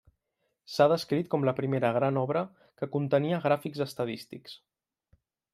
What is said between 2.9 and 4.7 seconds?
contenia gràfics estadístics.